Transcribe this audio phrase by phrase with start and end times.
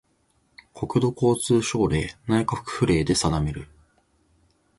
[0.73, 3.67] 国土交通省令・内閣府令で定める